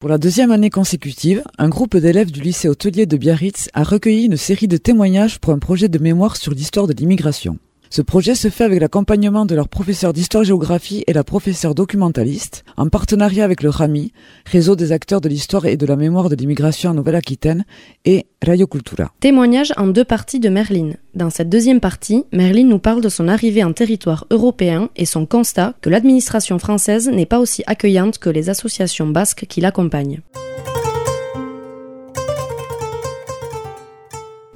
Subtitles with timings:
[0.00, 4.26] Pour la deuxième année consécutive, un groupe d'élèves du lycée hôtelier de Biarritz a recueilli
[4.26, 7.58] une série de témoignages pour un projet de mémoire sur l'histoire de l'immigration.
[7.90, 12.88] Ce projet se fait avec l'accompagnement de leur professeur d'histoire-géographie et la professeure documentaliste, en
[12.88, 14.12] partenariat avec le RAMI,
[14.44, 17.64] Réseau des acteurs de l'histoire et de la mémoire de l'immigration en Nouvelle-Aquitaine,
[18.04, 19.12] et Radio Cultura.
[19.20, 20.96] Témoignage en deux parties de Merline.
[21.14, 25.26] Dans cette deuxième partie, Merline nous parle de son arrivée en territoire européen et son
[25.26, 30.20] constat que l'administration française n'est pas aussi accueillante que les associations basques qui l'accompagnent.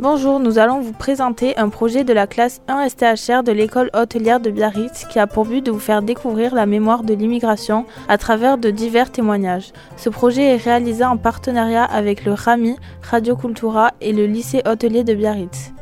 [0.03, 4.41] Bonjour, nous allons vous présenter un projet de la classe 1 STHR de l'école hôtelière
[4.41, 8.17] de Biarritz qui a pour but de vous faire découvrir la mémoire de l'immigration à
[8.17, 9.73] travers de divers témoignages.
[9.99, 15.05] Ce projet est réalisé en partenariat avec le RAMI, Radio Cultura et le lycée hôtelier
[15.05, 15.75] de Biarritz.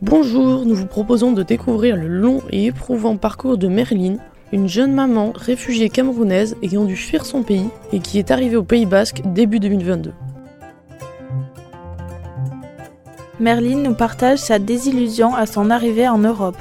[0.00, 4.20] Bonjour, nous vous proposons de découvrir le long et éprouvant parcours de Merline,
[4.52, 8.62] une jeune maman réfugiée camerounaise ayant dû fuir son pays et qui est arrivée au
[8.62, 10.12] Pays Basque début 2022.
[13.40, 16.58] Merline nous partage sa désillusion à son arrivée en Europe.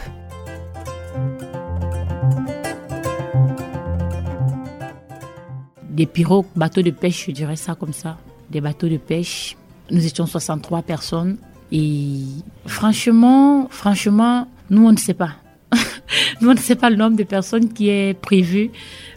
[5.89, 8.17] Des pirogues, bateaux de pêche, je dirais ça comme ça.
[8.51, 9.57] Des bateaux de pêche.
[9.89, 11.37] Nous étions 63 personnes.
[11.71, 12.19] Et
[12.67, 15.31] franchement, franchement, nous, on ne sait pas.
[16.41, 18.69] nous, on ne sait pas le nombre de personnes qui est prévu.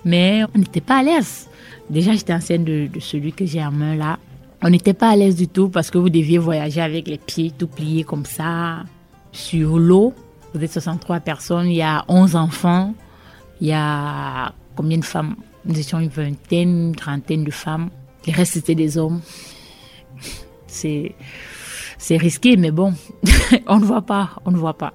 [0.06, 1.46] Mais on n'était pas à l'aise.
[1.90, 4.18] Déjà, j'étais ancienne de, de celui que j'ai en main là.
[4.62, 7.50] On n'était pas à l'aise du tout parce que vous deviez voyager avec les pieds
[7.50, 8.84] tout pliés comme ça
[9.32, 10.12] sur l'eau.
[10.52, 12.94] Vous êtes 63 personnes, il y a 11 enfants,
[13.60, 15.36] il y a combien de femmes?
[15.64, 17.88] Nous étions une vingtaine, une trentaine de femmes.
[18.26, 19.22] Le reste c'était des hommes.
[20.66, 21.14] C'est
[21.96, 22.92] c'est risqué mais bon,
[23.66, 24.92] on ne voit pas, on ne voit pas.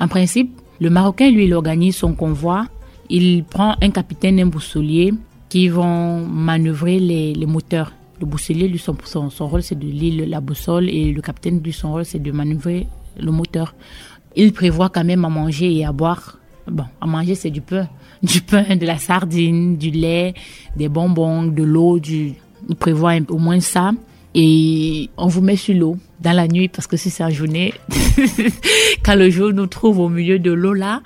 [0.00, 2.66] En principe, le Marocain, lui, il organise son convoi
[3.10, 5.12] il prend un capitaine et un boussolier
[5.48, 7.92] qui vont manœuvrer les, les moteurs.
[8.20, 8.96] Le boussolier, lui, son,
[9.30, 12.30] son, rôle, c'est de lire la boussole et le capitaine, lui, son rôle, c'est de
[12.30, 12.86] manœuvrer
[13.18, 13.74] le moteur.
[14.36, 16.38] Il prévoit quand même à manger et à boire.
[16.70, 17.88] Bon, à manger, c'est du pain.
[18.22, 20.34] Du pain, de la sardine, du lait,
[20.76, 21.98] des bonbons, de l'eau.
[21.98, 22.34] Il
[22.78, 23.92] prévoit au moins ça.
[24.34, 27.72] Et on vous met sur l'eau dans la nuit parce que si c'est en journée,
[29.02, 31.00] quand le jour nous trouve au milieu de l'eau là,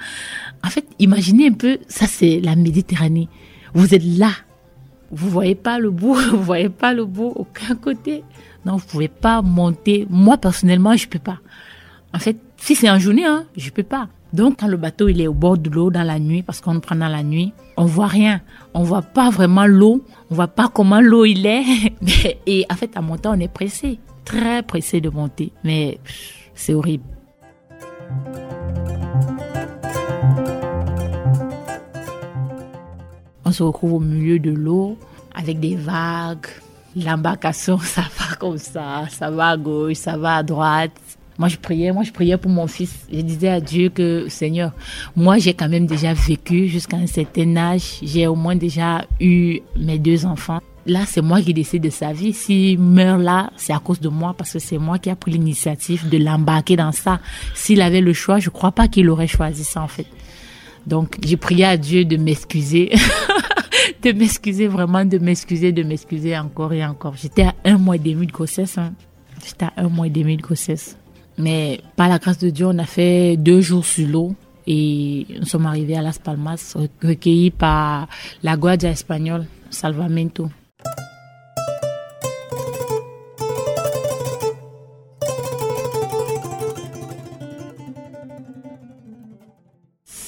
[0.65, 3.29] en fait, imaginez un peu, ça c'est la Méditerranée.
[3.75, 4.31] Vous êtes là,
[5.11, 8.25] vous voyez pas le bout, vous voyez pas le bout aucun côté.
[8.65, 10.07] Non, vous pouvez pas monter.
[10.09, 11.39] Moi personnellement, je peux pas.
[12.15, 14.09] En fait, si c'est en journée, hein, je peux pas.
[14.33, 16.81] Donc quand le bateau il est au bord de l'eau dans la nuit, parce qu'on
[16.81, 18.41] prend dans la nuit, on voit rien,
[18.73, 21.65] on voit pas vraiment l'eau, on voit pas comment l'eau il est.
[22.47, 25.99] Et en fait, à monter, on est pressé, très pressé de monter, mais
[26.55, 27.05] c'est horrible.
[33.55, 34.99] Se retrouve au milieu de l'eau
[35.35, 36.47] avec des vagues.
[36.97, 40.93] L'embarcation, ça va comme ça, ça va à gauche, ça va à droite.
[41.37, 42.95] Moi, je priais, moi, je priais pour mon fils.
[43.13, 44.71] Je disais à Dieu que, Seigneur,
[45.17, 47.99] moi, j'ai quand même déjà vécu jusqu'à un certain âge.
[48.03, 50.61] J'ai au moins déjà eu mes deux enfants.
[50.87, 52.33] Là, c'est moi qui décide de sa vie.
[52.33, 55.33] S'il meurt là, c'est à cause de moi parce que c'est moi qui a pris
[55.33, 57.19] l'initiative de l'embarquer dans ça.
[57.55, 60.07] S'il avait le choix, je crois pas qu'il aurait choisi ça, en fait.
[60.87, 62.93] Donc, j'ai prié à Dieu de m'excuser.
[64.13, 67.15] de m'excuser, vraiment de m'excuser, de m'excuser encore et encore.
[67.17, 68.79] J'étais à un mois et demi de grossesse.
[68.79, 68.93] Hein.
[69.45, 70.97] J'étais à un mois et demi de grossesse.
[71.39, 74.35] Mais par la grâce de Dieu, on a fait deux jours sur l'eau
[74.67, 78.09] et nous sommes arrivés à Las Palmas, recueillis par
[78.43, 80.49] la Guardia espagnole, Salvamento.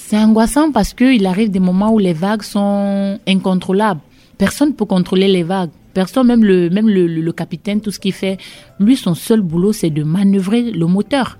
[0.09, 3.99] C'est angoissant parce qu'il arrive des moments où les vagues sont incontrôlables.
[4.37, 5.71] Personne ne peut contrôler les vagues.
[5.93, 8.37] Personne, même le, même le, le, capitaine, tout ce qu'il fait,
[8.79, 11.37] lui, son seul boulot, c'est de manœuvrer le moteur.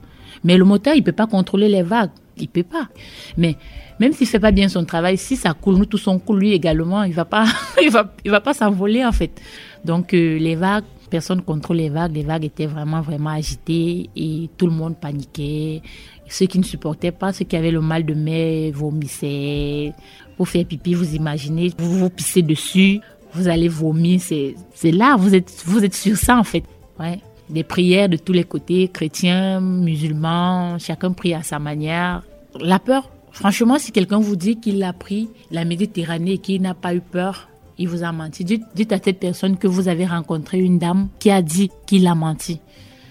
[0.47, 2.09] Mais le moteur, il peut pas contrôler les vagues.
[2.37, 2.87] Il peut pas.
[3.35, 3.57] Mais
[3.99, 6.53] même s'il fait pas bien son travail, si ça coule, nous tous on coule, lui
[6.53, 7.45] également, il va pas,
[7.81, 9.41] il va, il va pas s'envoler en fait.
[9.83, 12.15] Donc euh, les vagues, personne contrôle les vagues.
[12.15, 15.81] Les vagues étaient vraiment vraiment agitées et tout le monde paniquait.
[16.29, 19.93] Ceux qui ne supportaient pas, ceux qui avaient le mal de mer, vomissaient.
[20.37, 23.01] Pour faire pipi, vous imaginez, vous vous pissez dessus,
[23.33, 24.21] vous allez vomir.
[24.21, 26.63] C'est là, vous êtes, vous êtes sur ça en fait.
[26.97, 27.19] Ouais.
[27.49, 32.23] Des prières de tous les côtés, chrétiens, musulmans, chacun prie à sa manière.
[32.59, 36.73] La peur, franchement, si quelqu'un vous dit qu'il a pris la Méditerranée et qu'il n'a
[36.73, 37.47] pas eu peur,
[37.77, 38.43] il vous a menti.
[38.43, 42.15] Dites, à cette personne que vous avez rencontré une dame qui a dit qu'il a
[42.15, 42.59] menti.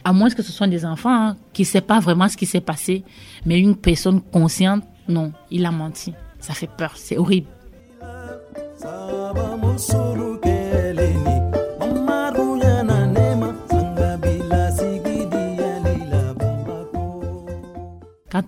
[0.04, 2.46] À moins que ce soit des enfants hein, qui ne savent pas vraiment ce qui
[2.46, 3.04] s'est passé,
[3.44, 6.12] mais une personne consciente, non, il a menti.
[6.38, 7.48] Ça fait peur, c'est horrible.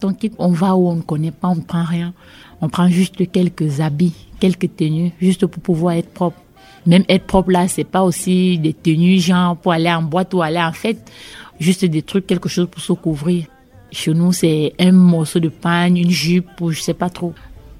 [0.02, 2.12] On on va où on ne connaît pas, on ne prend rien.
[2.60, 6.40] On prend juste quelques habits, quelques tenues, juste pour pouvoir être propre.
[6.86, 10.42] Même être propre là, c'est pas aussi des tenues genre pour aller en boîte ou
[10.42, 11.10] aller en fête,
[11.60, 13.44] juste des trucs, quelque chose pour se couvrir.
[13.90, 17.34] Chez nous, c'est un morceau de pagne, une jupe ou je sais pas trop.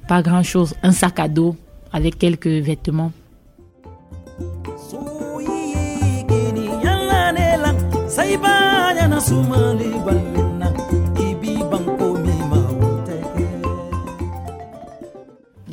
[0.09, 0.75] Pas grand chose.
[0.83, 1.57] Un sac à dos
[1.93, 3.13] avec quelques vêtements.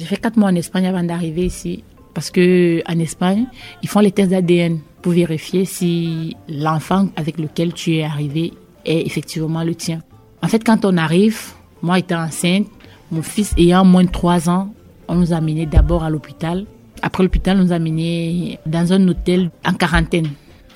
[0.06, 1.84] J'ai fait quatre mois en Espagne avant d'arriver ici.
[2.14, 3.48] Parce que en Espagne,
[3.82, 8.54] ils font les tests d'ADN pour vérifier si l'enfant avec lequel tu es arrivé
[8.86, 10.04] est effectivement le tien.
[10.44, 11.40] En fait, quand on arrive,
[11.82, 12.68] moi étant enceinte,
[13.12, 14.72] mon fils ayant moins de trois ans,
[15.08, 16.68] on nous a amenés d'abord à l'hôpital.
[17.02, 20.30] Après l'hôpital, on nous a amenés dans un hôtel en quarantaine.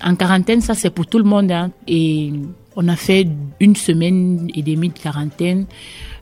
[0.04, 1.52] En quarantaine, ça c'est pour tout le monde.
[1.52, 1.70] Hein.
[1.88, 2.34] Et
[2.76, 3.28] on a fait
[3.60, 5.68] une semaine et demie de quarantaine.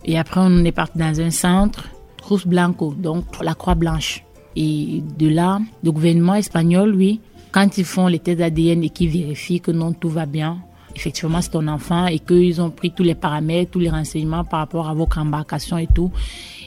[0.04, 1.86] Et après, on est parti dans un centre
[2.28, 4.22] Cruz Blanco, donc la Croix Blanche.
[4.58, 7.22] Et de là, le gouvernement espagnol, lui,
[7.54, 10.58] quand ils font les tests d'ADN et qu'ils vérifient que non, tout va bien,
[10.94, 14.60] effectivement, c'est ton enfant et qu'ils ont pris tous les paramètres, tous les renseignements par
[14.60, 16.12] rapport à votre embarcation et tout,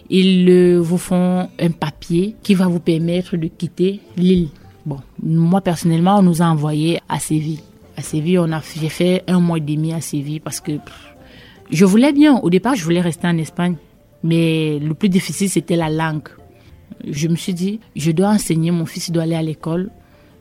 [0.09, 4.49] ils vous font un papier qui va vous permettre de quitter l'île.
[4.87, 7.61] Bon, moi personnellement, on nous a envoyé à Séville.
[7.99, 10.73] À Séville, on a, j'ai fait un mois et demi à Séville parce que
[11.71, 12.39] je voulais bien.
[12.39, 13.77] Au départ, je voulais rester en Espagne.
[14.23, 16.29] Mais le plus difficile, c'était la langue.
[17.09, 19.91] Je me suis dit, je dois enseigner, mon fils doit aller à l'école.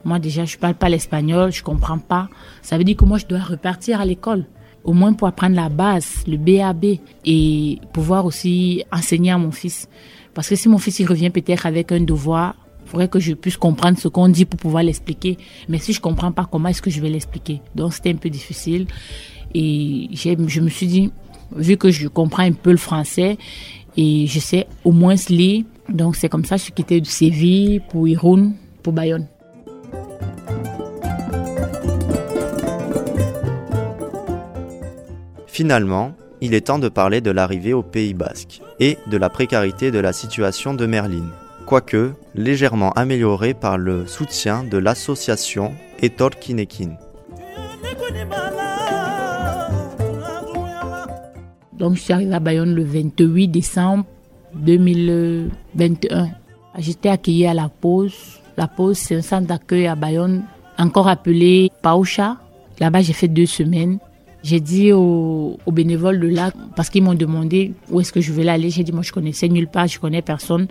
[0.06, 2.30] Moi déjà, je parle pas l'espagnol, je comprends pas.
[2.62, 4.46] Ça veut dire que moi, je dois repartir à l'école.
[4.84, 9.90] Au moins pour apprendre la base, le BAB, et pouvoir aussi enseigner à mon fils.
[10.34, 12.56] Parce que si mon fils il revient peut-être avec un devoir,
[12.86, 15.38] il faudrait que je puisse comprendre ce qu'on dit pour pouvoir l'expliquer.
[15.68, 17.62] Mais si je comprends pas, comment est-ce que je vais l'expliquer?
[17.76, 18.88] Donc c'était un peu difficile.
[19.54, 21.12] Et je me suis dit,
[21.56, 23.38] vu que je comprends un peu le français
[23.98, 25.66] et je sais au moins lire.
[25.90, 28.54] Donc c'est comme ça que je suis quitté de Séville pour Irun,
[28.84, 29.28] pour Bayonne.
[35.48, 39.92] Finalement, il est temps de parler de l'arrivée au Pays Basque et de la précarité
[39.92, 41.32] de la situation de Merline,
[41.66, 46.30] quoique légèrement améliorée par le soutien de l'association Etor
[51.80, 54.06] Donc, je suis arrivée à Bayonne le 28 décembre
[54.54, 56.30] 2021.
[56.78, 58.14] J'étais accueillie à la pause.
[58.58, 60.44] La pause, c'est un centre d'accueil à Bayonne,
[60.78, 62.36] encore appelé Paucha.
[62.80, 64.00] Là-bas, j'ai fait deux semaines.
[64.44, 68.50] J'ai dit aux, bénévoles de là, parce qu'ils m'ont demandé où est-ce que je voulais
[68.50, 68.70] aller.
[68.70, 70.68] J'ai dit, moi, je connaissais nulle part, je connais personne.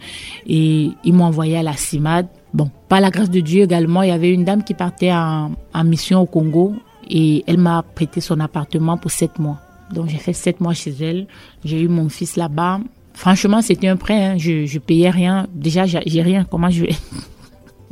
[0.46, 2.26] Et ils m'ont envoyé à la CIMAD.
[2.52, 5.50] Bon, par la grâce de Dieu également, il y avait une dame qui partait en
[5.84, 6.74] mission au Congo
[7.10, 9.58] et elle m'a prêté son appartement pour sept mois.
[9.92, 11.26] Donc j'ai fait sept mois chez elle.
[11.64, 12.80] J'ai eu mon fils là-bas.
[13.14, 14.24] Franchement, c'était un prêt.
[14.24, 14.38] Hein.
[14.38, 15.46] Je, je payais rien.
[15.52, 16.44] Déjà, j'ai rien.
[16.44, 16.96] Comment je vais?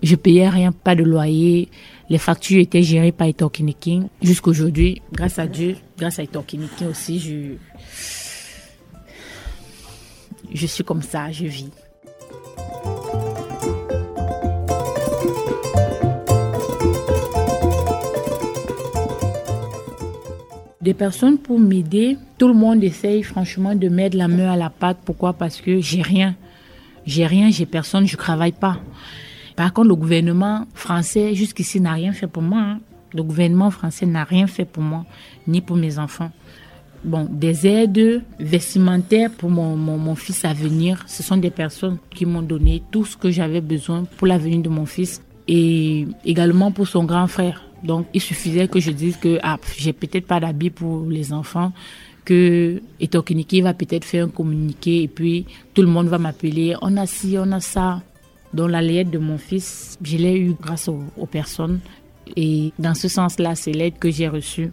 [0.02, 1.70] Je payais rien, pas de loyer.
[2.10, 3.28] Les factures étaient gérées par
[3.80, 4.08] King.
[4.22, 7.54] Jusqu'aujourd'hui, grâce à Dieu, grâce à King aussi, je,
[10.52, 11.70] je suis comme ça, je vis.
[20.86, 22.16] Des personnes pour m'aider.
[22.38, 24.98] Tout le monde essaye franchement de mettre la main à la pâte.
[25.04, 25.32] Pourquoi?
[25.32, 26.36] Parce que j'ai rien.
[27.04, 28.78] J'ai rien, j'ai personne, je travaille pas.
[29.56, 32.60] Par contre, le gouvernement français jusqu'ici n'a rien fait pour moi.
[32.60, 32.78] Hein.
[33.12, 35.04] Le gouvernement français n'a rien fait pour moi,
[35.48, 36.30] ni pour mes enfants.
[37.02, 41.98] Bon, des aides vestimentaires pour mon, mon, mon fils à venir, ce sont des personnes
[42.10, 46.70] qui m'ont donné tout ce que j'avais besoin pour l'avenir de mon fils et également
[46.70, 47.62] pour son grand frère.
[47.86, 51.72] Donc, il suffisait que je dise que ah, j'ai peut-être pas d'habits pour les enfants,
[52.24, 56.74] que Etokiniki va peut-être faire un communiqué et puis tout le monde va m'appeler.
[56.82, 58.02] On a ci, on a ça.
[58.52, 61.80] Dans la lettre de mon fils, je l'ai eu grâce aux, aux personnes.
[62.36, 64.70] Et dans ce sens-là, c'est l'aide que j'ai reçue.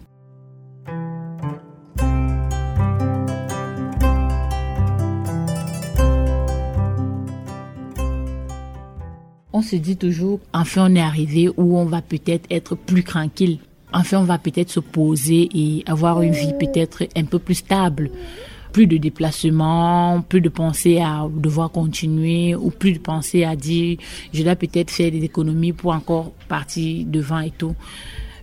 [9.63, 13.59] Se dit toujours, enfin on est arrivé où on va peut-être être plus tranquille.
[13.93, 18.11] Enfin on va peut-être se poser et avoir une vie peut-être un peu plus stable.
[18.71, 23.97] plus de déplacements, plus de penser à devoir continuer ou plus de penser à dire
[24.33, 27.75] je dois peut-être faire des économies pour encore partir devant et tout.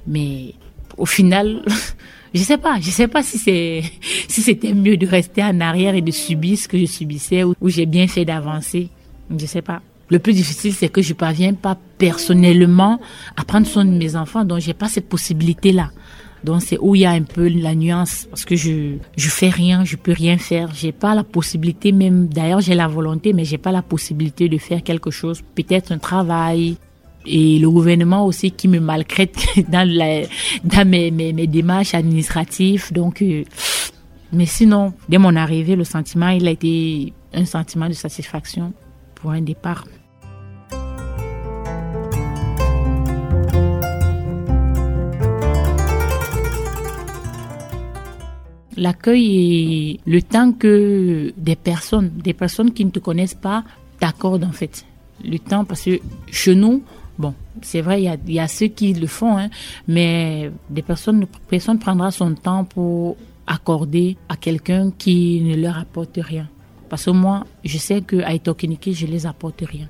[0.07, 0.55] Mais
[0.97, 1.62] au final,
[2.35, 3.83] je sais pas, je sais pas si c'est
[4.29, 7.55] si c'était mieux de rester en arrière et de subir ce que je subissais ou,
[7.67, 8.89] j'ai bien fait d'avancer.
[9.37, 9.83] Je sais pas.
[10.11, 13.00] Le plus difficile, c'est que je parviens pas personnellement
[13.37, 15.90] à prendre soin de mes enfants, donc j'ai pas cette possibilité-là.
[16.43, 19.50] Donc c'est où il y a un peu la nuance parce que je je fais
[19.50, 23.45] rien, je peux rien faire, j'ai pas la possibilité même d'ailleurs j'ai la volonté mais
[23.45, 26.79] j'ai pas la possibilité de faire quelque chose, peut-être un travail
[27.26, 29.37] et le gouvernement aussi qui me maltraite
[29.69, 30.23] dans la
[30.64, 33.45] dans mes mes, démarches administratives donc euh,
[34.33, 38.73] mais sinon dès mon arrivée le sentiment il a été un sentiment de satisfaction
[39.21, 39.85] pour un départ.
[48.81, 53.63] L'accueil et le temps que des personnes, des personnes qui ne te connaissent pas,
[54.01, 54.85] t'accordent en fait.
[55.23, 56.01] Le temps, parce que
[56.33, 56.83] chez nous,
[57.19, 59.51] bon, c'est vrai, il y a, y a, ceux qui le font, hein,
[59.87, 66.19] mais des personnes, personne prendra son temps pour accorder à quelqu'un qui ne leur apporte
[66.23, 66.49] rien.
[66.89, 69.89] Parce que moi, je sais que à Etokiniki, je les apporte rien.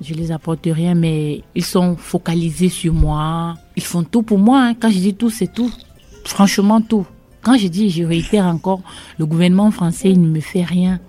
[0.00, 3.56] Je les apporte rien, mais ils sont focalisés sur moi.
[3.76, 4.62] Ils font tout pour moi.
[4.62, 4.74] Hein.
[4.74, 5.70] Quand je dis tout, c'est tout.
[6.24, 7.06] Franchement, tout.
[7.42, 8.80] Quand je dis, je réitère encore,
[9.18, 11.00] le gouvernement français, il ne me fait rien.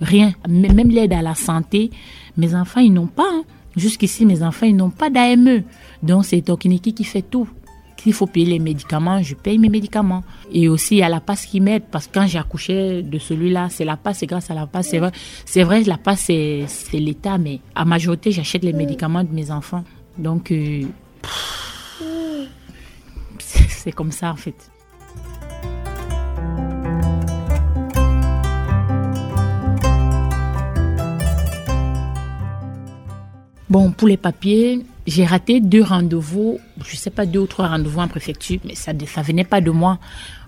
[0.00, 0.32] Rien.
[0.48, 1.90] Même l'aide à la santé,
[2.36, 3.28] mes enfants, ils n'ont pas.
[3.28, 3.42] Hein.
[3.76, 5.62] Jusqu'ici, mes enfants, ils n'ont pas d'AME.
[6.02, 7.48] Donc, c'est Tokiniki qui fait tout.
[8.08, 10.24] S'il faut payer les médicaments, je paye mes médicaments.
[10.50, 13.18] Et aussi, il y a la passe qui m'aide, parce que quand j'ai accouché de
[13.18, 14.88] celui-là, c'est la passe, c'est grâce à la passe.
[14.88, 15.12] C'est vrai,
[15.44, 19.84] c'est vrai, la passe, c'est, l'État, mais à majorité, j'achète les médicaments de mes enfants.
[20.16, 20.84] Donc, euh,
[23.38, 24.70] c'est comme ça, en fait.
[33.70, 38.00] Bon, pour les papiers, j'ai raté deux rendez-vous, je sais pas, deux ou trois rendez-vous
[38.00, 39.98] en préfecture, mais ça ne venait pas de moi.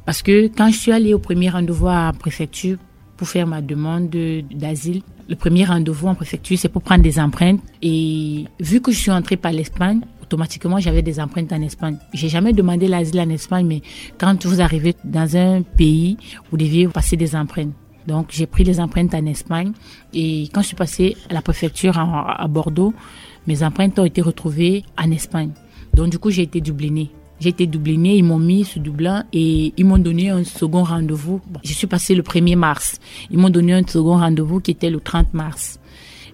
[0.07, 2.79] Parce que quand je suis allée au premier rendez-vous en préfecture
[3.19, 4.09] pour faire ma demande
[4.51, 7.61] d'asile, le premier rendez-vous en préfecture, c'est pour prendre des empreintes.
[7.83, 11.99] Et vu que je suis entrée par l'Espagne, automatiquement, j'avais des empreintes en Espagne.
[12.15, 13.83] J'ai jamais demandé l'asile en Espagne, mais
[14.19, 16.17] quand vous arrivez dans un pays,
[16.51, 17.75] vous deviez passer des empreintes.
[18.07, 19.73] Donc j'ai pris les empreintes en Espagne
[20.13, 22.95] et quand je suis passée à la préfecture à, Bordeaux,
[23.47, 25.51] mes empreintes ont été retrouvées en Espagne.
[25.95, 27.11] Donc du coup j'ai été dublinée.
[27.41, 31.41] J'ai été dublinée, ils m'ont mis sous Dublin et ils m'ont donné un second rendez-vous.
[31.65, 32.99] je suis passée le 1er mars.
[33.31, 35.81] Ils m'ont donné un second rendez-vous qui était le 30 mars.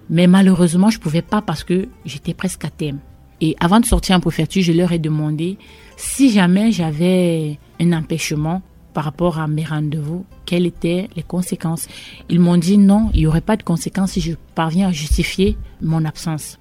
[0.09, 2.99] Mais malheureusement, je pouvais pas parce que j'étais presque à thème.
[3.39, 5.57] Et avant de sortir en préfecture, je leur ai demandé
[5.95, 8.61] si jamais j'avais un empêchement
[8.97, 11.87] par rapport à mes rendez-vous, quelles étaient les conséquences.
[12.29, 15.55] Ils m'ont dit non, il n'y aurait pas de conséquences si je parviens à justifier
[15.83, 16.57] mon absence.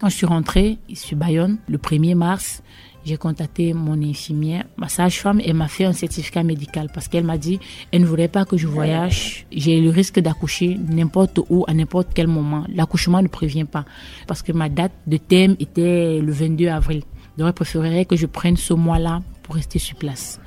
[0.00, 2.62] Quand je suis rentrée, suis Bayonne, le 1er mars,
[3.08, 7.38] j'ai contacté mon infirmière, ma sage-femme, elle m'a fait un certificat médical parce qu'elle m'a
[7.38, 7.58] dit,
[7.90, 9.46] elle ne voudrait pas que je voyage.
[9.50, 12.64] J'ai le risque d'accoucher n'importe où, à n'importe quel moment.
[12.68, 13.86] L'accouchement ne prévient pas
[14.26, 17.02] parce que ma date de thème était le 22 avril.
[17.38, 20.38] Donc, elle préférerait que je prenne ce mois-là pour rester sur place.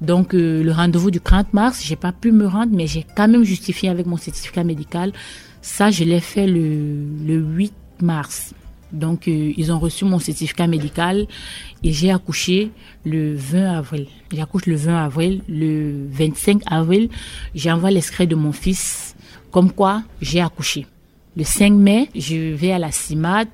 [0.00, 3.26] Donc, euh, le rendez-vous du 30 mars, j'ai pas pu me rendre, mais j'ai quand
[3.26, 5.12] même justifié avec mon certificat médical.
[5.60, 8.54] Ça, je l'ai fait le 8 mars.
[8.92, 11.26] Donc, euh, ils ont reçu mon certificat médical
[11.82, 12.70] et j'ai accouché
[13.04, 14.06] le 20 avril.
[14.32, 15.42] J'accouche le 20 avril.
[15.48, 17.08] Le 25 avril,
[17.54, 19.14] j'envoie l'extrait de mon fils
[19.50, 20.86] comme quoi j'ai accouché.
[21.36, 23.48] Le 5 mai, je vais à la CIMAD,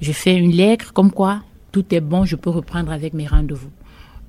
[0.00, 1.42] je fais une lettre comme quoi
[1.72, 3.70] tout est bon, je peux reprendre avec mes rendez-vous.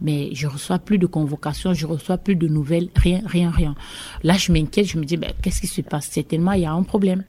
[0.02, 3.76] Mais je reçois plus de convocations, je reçois plus de nouvelles, rien, rien, rien.
[4.24, 6.08] Là, je m'inquiète, je me dis, ben, qu'est-ce qui se passe?
[6.08, 7.24] Certainement, il y a un problème.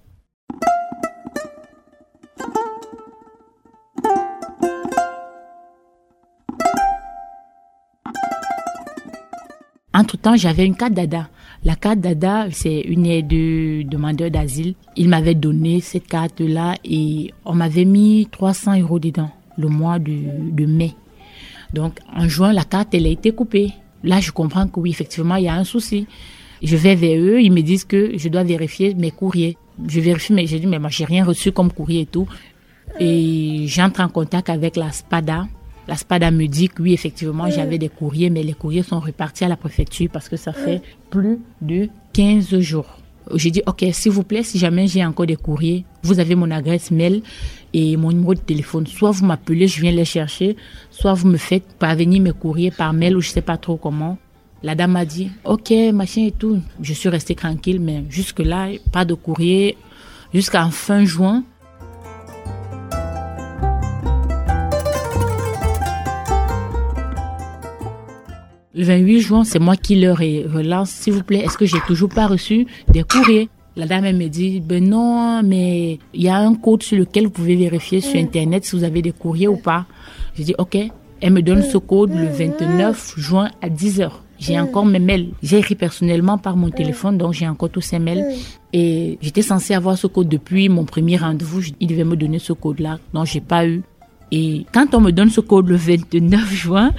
[10.37, 11.29] J'avais une carte d'ADA.
[11.65, 14.75] La carte d'ADA, c'est une aide de demandeur d'asile.
[14.97, 20.13] Il m'avait donné cette carte-là et on m'avait mis 300 euros dedans le mois de,
[20.51, 20.95] de mai.
[21.73, 23.73] Donc, en juin, la carte, elle a été coupée.
[24.05, 26.07] Là, je comprends que oui, effectivement, il y a un souci.
[26.63, 29.57] Je vais vers eux, ils me disent que je dois vérifier mes courriers.
[29.87, 32.29] Je vérifie, mais j'ai dit, mais moi, j'ai rien reçu comme courrier et tout.
[33.01, 35.47] Et j'entre en contact avec la SPADA,
[35.93, 39.45] la SPADA me dit que oui, effectivement, j'avais des courriers, mais les courriers sont repartis
[39.45, 40.81] à la préfecture parce que ça fait
[41.11, 42.97] plus de 15 jours.
[43.35, 46.51] J'ai dit, OK, s'il vous plaît, si jamais j'ai encore des courriers, vous avez mon
[46.51, 47.21] adresse mail
[47.75, 48.87] et mon numéro de téléphone.
[48.87, 50.57] Soit vous m'appelez, je viens les chercher,
[50.91, 54.17] soit vous me faites parvenir mes courriers par mail ou je sais pas trop comment.
[54.63, 56.63] La dame m'a dit, OK, machin et tout.
[56.81, 59.77] Je suis restée tranquille, mais jusque-là, pas de courrier.
[60.33, 61.45] Jusqu'à fin juin,
[68.75, 72.09] Le 28 juin, c'est moi qui leur relance, s'il vous plaît, est-ce que j'ai toujours
[72.09, 73.51] pas reçu des courriers?
[73.77, 77.25] La dame, elle me dit, ben non, mais il y a un code sur lequel
[77.25, 79.85] vous pouvez vérifier sur Internet si vous avez des courriers ou pas.
[80.35, 80.79] Je dis, OK.
[81.21, 84.25] Elle me donne ce code le 29 juin à 10 heures.
[84.39, 85.29] J'ai encore mes mails.
[85.43, 88.25] J'ai écrit personnellement par mon téléphone, donc j'ai encore tous ces mails.
[88.73, 91.61] Et j'étais censée avoir ce code depuis mon premier rendez-vous.
[91.79, 93.83] Il devait me donner ce code-là, donc j'ai pas eu.
[94.33, 96.93] Et quand on me donne ce code le 29 juin,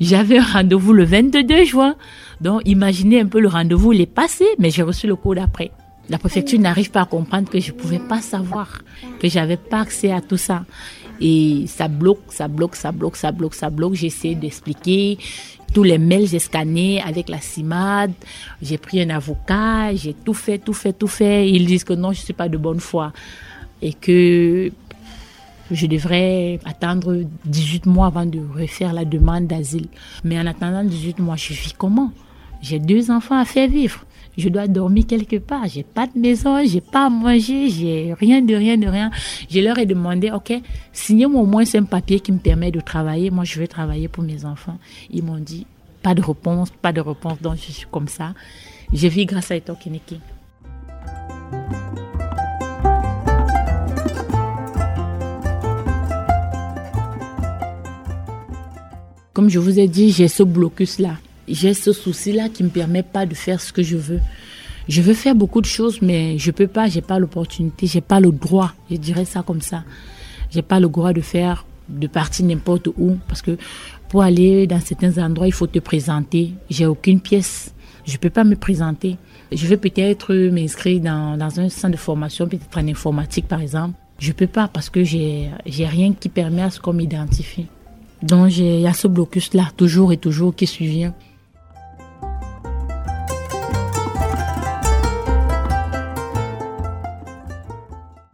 [0.00, 1.94] j'avais un rendez-vous le 22 juin.
[2.40, 5.70] Donc imaginez un peu le rendez-vous, il est passé, mais j'ai reçu le code après.
[6.08, 8.80] La préfecture n'arrive pas à comprendre que je pouvais pas savoir,
[9.20, 10.64] que j'avais pas accès à tout ça.
[11.20, 13.94] Et ça bloque, ça bloque, ça bloque, ça bloque, ça bloque.
[13.94, 15.18] J'essaie d'expliquer
[15.74, 18.12] tous les mails, j'ai scanné avec la CIMAD,
[18.62, 21.50] j'ai pris un avocat, j'ai tout fait, tout fait, tout fait.
[21.50, 23.12] Ils disent que non, je suis pas de bonne foi
[23.82, 24.70] et que
[25.70, 29.86] je devrais attendre 18 mois avant de refaire la demande d'asile.
[30.24, 32.12] Mais en attendant 18 mois, je vis comment?
[32.60, 34.04] J'ai deux enfants à faire vivre.
[34.36, 35.66] Je dois dormir quelque part.
[35.66, 39.10] J'ai pas de maison, j'ai pas à manger, j'ai rien de rien de rien.
[39.50, 40.52] Je leur ai demandé, ok,
[40.92, 43.30] signez-moi au moins un papier qui me permet de travailler.
[43.30, 44.78] Moi, je vais travailler pour mes enfants.
[45.10, 45.66] Ils m'ont dit,
[46.02, 47.40] pas de réponse, pas de réponse.
[47.42, 48.34] Donc, je suis comme ça.
[48.92, 50.20] Je vis grâce à Eto Keneki.
[59.38, 61.14] Comme je vous ai dit, j'ai ce blocus-là
[61.46, 64.18] j'ai ce souci-là qui me permet pas de faire ce que je veux.
[64.88, 68.18] Je veux faire beaucoup de choses, mais je peux pas, j'ai pas l'opportunité, j'ai pas
[68.18, 69.84] le droit, je dirais ça comme ça.
[70.50, 73.56] J'ai pas le droit de faire, de partir n'importe où, parce que
[74.08, 76.54] pour aller dans certains endroits, il faut te présenter.
[76.68, 77.72] J'ai aucune pièce.
[78.04, 79.18] Je peux pas me présenter.
[79.52, 83.94] Je vais peut-être m'inscrire dans, un centre de formation, peut-être en informatique, par exemple.
[84.18, 87.68] Je peux pas parce que j'ai, j'ai rien qui permet à ce qu'on m'identifie.
[88.22, 91.06] Donc, il y a ce blocus-là, toujours et toujours, qui suit.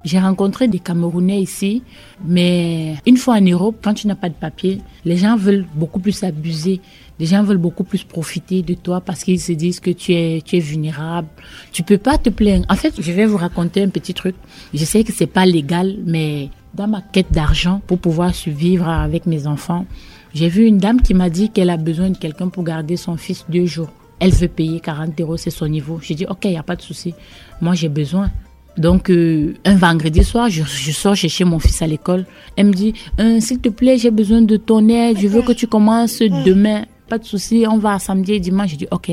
[0.05, 1.83] J'ai rencontré des Camerounais ici,
[2.27, 5.99] mais une fois en Europe, quand tu n'as pas de papier, les gens veulent beaucoup
[5.99, 6.83] plus abuser.
[7.19, 10.43] Les gens veulent beaucoup plus profiter de toi parce qu'ils se disent que tu es,
[10.45, 11.29] tu es vulnérable.
[11.73, 12.67] Tu peux pas te plaindre.
[12.69, 14.35] En fait, je vais vous raconter un petit truc.
[14.75, 19.27] Je sais que c'est pas légal, mais dans ma quête d'argent pour pouvoir survivre avec
[19.27, 19.87] mes enfants,
[20.35, 23.17] j'ai vu une dame qui m'a dit qu'elle a besoin de quelqu'un pour garder son
[23.17, 23.91] fils deux jours.
[24.19, 25.99] Elle veut payer 40 euros, c'est son niveau.
[26.03, 27.15] J'ai dit, ok, il n'y a pas de souci.
[27.61, 28.31] Moi, j'ai besoin.
[28.77, 32.27] Donc, euh, un vendredi soir, je, sors chercher mon fils à l'école.
[32.57, 35.19] Elle me dit, euh, s'il te plaît, j'ai besoin de ton aide.
[35.19, 36.85] Je veux que tu commences demain.
[37.09, 38.71] Pas de souci, on va samedi et dimanche.
[38.71, 39.11] Je dis, OK.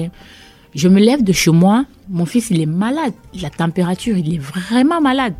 [0.74, 1.86] Je me lève de chez moi.
[2.10, 3.13] Mon fils, il est malade.
[3.39, 5.34] La température, il est vraiment malade.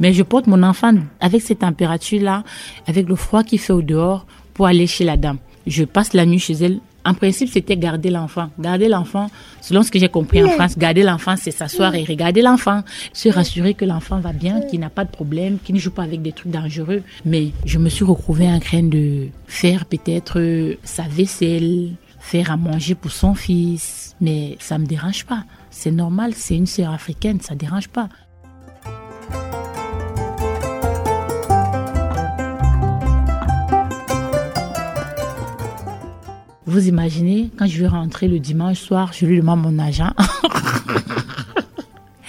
[0.00, 2.42] Mais je porte mon enfant avec cette température-là,
[2.86, 5.38] avec le froid qu'il fait au dehors, pour aller chez la dame.
[5.66, 8.50] Je passe la nuit chez elle en principe, c'était garder l'enfant.
[8.58, 12.42] Garder l'enfant, selon ce que j'ai compris en France, garder l'enfant, c'est s'asseoir et regarder
[12.42, 12.82] l'enfant.
[13.12, 16.02] Se rassurer que l'enfant va bien, qu'il n'a pas de problème, qu'il ne joue pas
[16.02, 17.02] avec des trucs dangereux.
[17.24, 22.56] Mais je me suis retrouvée en train de faire peut-être euh, sa vaisselle, faire à
[22.56, 24.14] manger pour son fils.
[24.20, 25.44] Mais ça me dérange pas.
[25.70, 28.08] C'est normal, c'est une sœur africaine, ça dérange pas.
[36.70, 40.12] Vous imaginez, quand je vais rentrer le dimanche soir, je lui demande mon agent.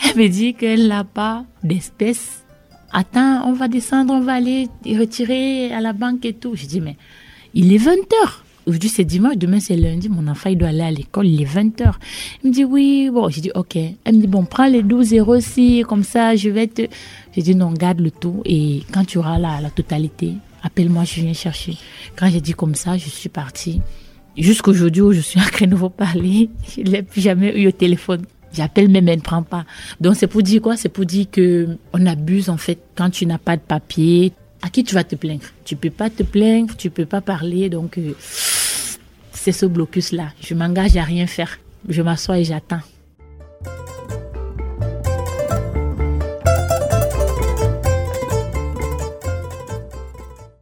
[0.04, 2.44] Elle me dit qu'elle n'a pas d'espèces.
[2.92, 6.56] Attends, on va descendre, on va aller retirer à la banque et tout.
[6.56, 6.98] Je dis, mais
[7.54, 7.92] il est 20
[8.24, 8.44] heures.
[8.66, 10.10] Aujourd'hui, c'est dimanche, demain, c'est lundi.
[10.10, 12.00] Mon enfant, il doit aller à l'école, il est 20 heures.
[12.44, 13.30] Il me dit, oui, bon.
[13.30, 13.76] J'ai dit, ok.
[13.76, 16.82] Elle me dit, bon, prends les 12 euros aussi, comme ça, je vais te.
[17.36, 18.42] J'ai dit, non, garde le tout.
[18.46, 21.78] Et quand tu auras la, la totalité, appelle-moi, je viens chercher.
[22.16, 23.82] Quand j'ai dit comme ça, je suis partie.
[24.38, 28.24] Jusqu'aujourd'hui où je suis en vous parler, je l'ai plus jamais eu au téléphone.
[28.54, 29.66] J'appelle même elle ne prend pas.
[30.00, 30.78] Donc c'est pour dire quoi?
[30.78, 34.34] C'est pour dire que on abuse en fait quand tu n'as pas de papier.
[34.64, 35.42] À qui tu vas te plaindre?
[35.66, 37.70] Tu peux pas te plaindre, tu peux pas parler.
[37.70, 38.14] Donc euh,
[39.32, 40.34] c'est ce blocus là.
[40.42, 41.60] Je m'engage à rien faire.
[41.90, 42.82] Je m'assois et j'attends.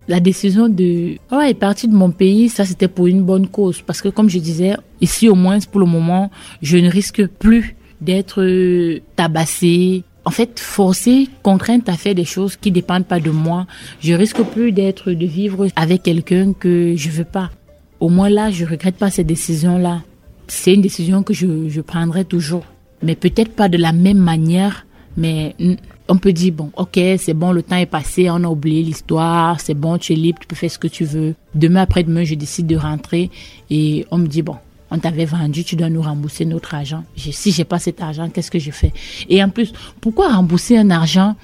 [0.09, 3.81] La décision de oh, est partie de mon pays, ça c'était pour une bonne cause.
[3.81, 6.31] Parce que comme je disais, ici au moins pour le moment,
[6.63, 10.03] je ne risque plus d'être tabassée.
[10.25, 13.67] En fait, forcée, contrainte à faire des choses qui dépendent pas de moi.
[13.99, 17.51] Je risque plus d'être, de vivre avec quelqu'un que je veux pas.
[17.99, 20.01] Au moins là, je regrette pas cette décision-là.
[20.47, 22.65] C'est une décision que je, je prendrai toujours.
[23.03, 25.55] Mais peut-être pas de la même manière, mais
[26.09, 29.59] on peut dire, bon, ok, c'est bon, le temps est passé, on a oublié l'histoire,
[29.59, 31.35] c'est bon, tu es libre, tu peux faire ce que tu veux.
[31.53, 33.29] Demain après-demain, je décide de rentrer
[33.69, 34.55] et on me dit, bon,
[34.91, 37.03] on t'avait vendu, tu dois nous rembourser notre argent.
[37.15, 38.91] Si j'ai pas cet argent, qu'est-ce que je fais?
[39.29, 41.35] Et en plus, pourquoi rembourser un argent?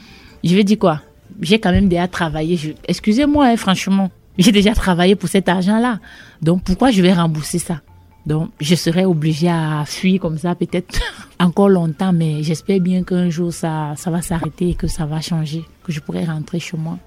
[0.44, 1.02] Je vais dire quoi?
[1.42, 2.76] J'ai quand même déjà travaillé.
[2.88, 6.00] Excusez-moi, hein, franchement, j'ai déjà travaillé pour cet argent-là.
[6.42, 7.82] Donc pourquoi je vais rembourser ça?
[8.26, 11.00] Donc, je serais obligée à fuir comme ça peut-être
[11.40, 15.22] encore longtemps, mais j'espère bien qu'un jour ça, ça va s'arrêter et que ça va
[15.22, 16.98] changer, que je pourrai rentrer chez moi.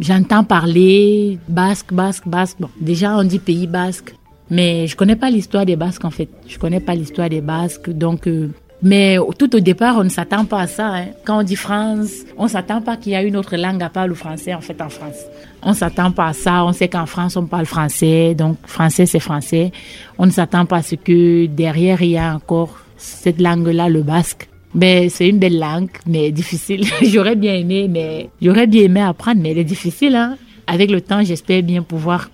[0.00, 2.56] J'entends parler basque, basque, basque.
[2.60, 4.14] Bon, déjà on dit pays basque,
[4.50, 6.28] mais je connais pas l'histoire des basques en fait.
[6.48, 8.50] Je connais pas l'histoire des basques, donc euh,
[8.82, 10.86] mais tout au départ, on ne s'attend pas à ça.
[10.88, 11.06] Hein.
[11.24, 13.88] Quand on dit France, on ne s'attend pas qu'il y a une autre langue à
[13.88, 15.16] part le français en fait en France.
[15.62, 16.64] On ne s'attend pas à ça.
[16.64, 19.72] On sait qu'en France, on parle français, donc français c'est français.
[20.18, 24.02] On ne s'attend pas à ce que derrière il y a encore cette langue-là, le
[24.02, 24.48] basque.
[24.74, 26.84] Mais c'est une belle langue, mais difficile.
[27.02, 30.14] j'aurais bien aimé, mais j'aurais bien aimé apprendre, mais elle est difficile.
[30.14, 30.36] Hein.
[30.66, 32.30] Avec le temps, j'espère bien pouvoir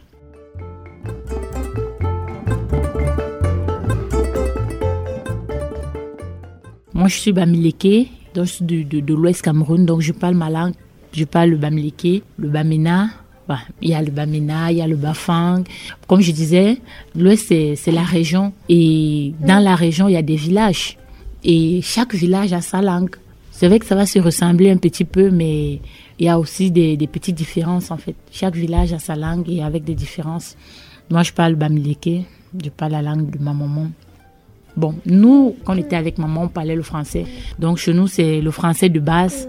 [7.05, 10.73] Moi, je suis Bamileke, donc je suis de, l'Ouest Cameroun, donc je parle ma langue.
[11.13, 13.11] Je parle le Bamileke, le Bamina.
[13.47, 15.65] Bah, il y a le Bamina, il y a le Bafang.
[16.07, 16.79] Comme je disais,
[17.15, 18.55] l'Ouest, c'est la région.
[18.71, 20.97] Et dans la région, il y a des villages.
[21.45, 23.17] Et chaque village a sa langue.
[23.51, 25.83] C'est vrai que ça va se ressembler un petit peu, mais
[26.19, 28.17] il y a aussi des, des petites différences, en fait.
[28.33, 30.57] Chaque village a sa langue et avec des différences.
[31.11, 32.25] Moi, je parle Bamileke.
[32.65, 33.91] Je parle la langue de ma maman.
[34.77, 37.27] Bon, nous, quand on était avec maman, on parlait le français.
[37.59, 39.49] Donc chez nous, c'est le français de base.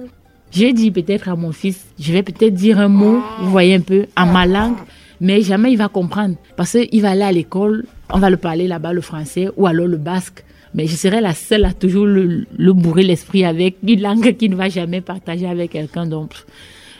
[0.52, 3.82] J'ai dit peut-être à mon fils, je vais peut-être dire un mot, vous voyez un
[3.82, 4.78] peu, en ma langue,
[5.20, 6.36] mais jamais il va comprendre.
[6.56, 9.88] Parce qu'il va aller à l'école, on va le parler là-bas le français ou alors
[9.88, 10.44] le basque.
[10.74, 14.56] Mais je serai la seule à toujours le, bourrer l'esprit avec une langue qu'il ne
[14.56, 16.06] va jamais partager avec quelqu'un.
[16.06, 16.34] Donc,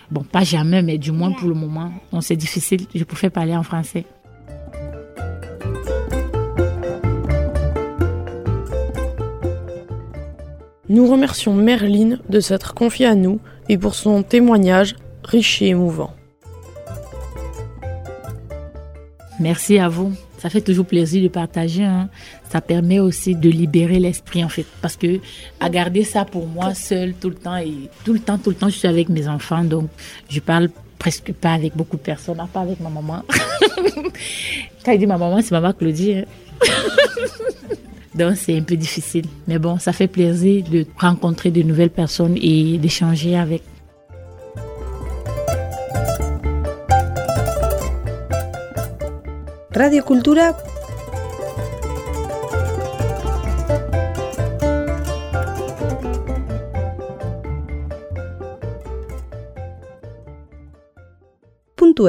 [0.10, 2.82] bon, pas jamais, mais du moins pour le moment, c'est difficile.
[2.96, 4.06] Je préfère parler en français.
[10.88, 16.14] Nous remercions Merline de s'être confiée à nous et pour son témoignage riche et émouvant.
[19.40, 20.14] Merci à vous.
[20.38, 21.84] Ça fait toujours plaisir de partager.
[21.84, 22.10] Hein.
[22.52, 24.66] Ça permet aussi de libérer l'esprit en fait.
[24.82, 25.20] Parce que
[25.60, 28.56] à garder ça pour moi seul tout le temps et tout le temps, tout le
[28.56, 29.64] temps, je suis avec mes enfants.
[29.64, 29.90] Donc
[30.30, 30.70] je parle
[31.00, 33.24] presque pas avec beaucoup de personnes, pas avec ma maman.
[34.86, 36.14] Quand il dit ma maman, c'est maman Claudie.
[36.14, 36.26] Hein.
[38.16, 39.26] Donc c'est un peu difficile.
[39.48, 43.62] Mais bon, ça fait plaisir de rencontrer de nouvelles personnes et d'échanger avec.
[49.76, 50.56] Radio Cultura.
[61.76, 62.08] Punto